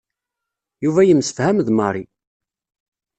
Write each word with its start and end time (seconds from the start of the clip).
Yuba 0.83 1.01
yemsefham 1.03 1.57
d 1.65 1.69
Mary. 1.77 2.05